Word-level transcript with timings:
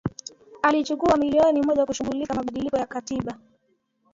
alichukua 0.61 1.17
milioni 1.17 1.61
moja 1.61 1.85
kushughulikia 1.85 2.35
mabadiliko 2.35 2.77
ya 2.77 2.85
katiba 2.85 3.37